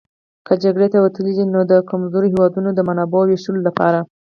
[0.45, 3.99] که جګړې ته وتلي دي نو د کمزورو هېوادونو د منابعو وېشلو لپاره.